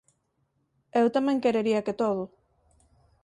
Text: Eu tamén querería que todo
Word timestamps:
Eu 0.99 1.07
tamén 1.15 1.41
querería 1.43 1.85
que 1.85 1.97
todo 2.01 2.23